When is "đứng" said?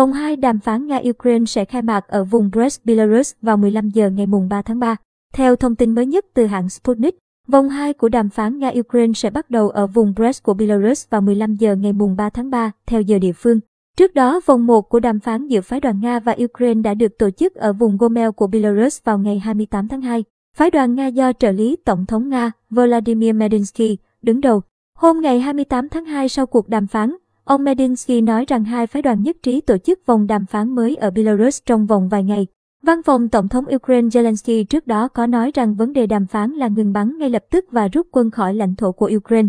24.22-24.40